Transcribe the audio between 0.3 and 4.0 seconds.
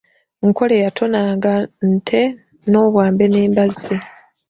Nkole yatonanga nte n'obwambe n'embazzi.